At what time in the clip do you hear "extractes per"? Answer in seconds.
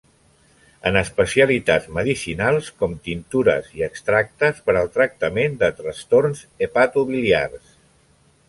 3.91-4.77